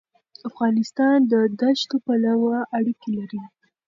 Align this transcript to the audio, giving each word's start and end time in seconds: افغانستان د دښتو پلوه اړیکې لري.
افغانستان 0.49 1.15
د 1.31 1.33
دښتو 1.59 1.95
پلوه 2.05 2.57
اړیکې 2.77 3.09
لري. 3.17 3.41